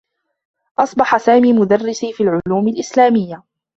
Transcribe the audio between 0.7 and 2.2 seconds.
أصبح سامي مدرّسي